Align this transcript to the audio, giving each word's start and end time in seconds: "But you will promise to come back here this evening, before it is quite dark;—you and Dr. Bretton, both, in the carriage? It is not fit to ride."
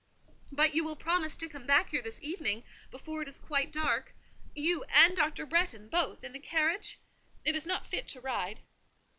"But 0.51 0.73
you 0.73 0.83
will 0.83 0.95
promise 0.95 1.37
to 1.37 1.47
come 1.47 1.67
back 1.67 1.91
here 1.91 2.01
this 2.01 2.19
evening, 2.23 2.63
before 2.89 3.21
it 3.21 3.27
is 3.27 3.37
quite 3.37 3.71
dark;—you 3.71 4.83
and 4.85 5.15
Dr. 5.15 5.45
Bretton, 5.45 5.89
both, 5.89 6.23
in 6.23 6.33
the 6.33 6.39
carriage? 6.39 6.99
It 7.45 7.55
is 7.55 7.67
not 7.67 7.85
fit 7.85 8.07
to 8.07 8.19
ride." 8.21 8.61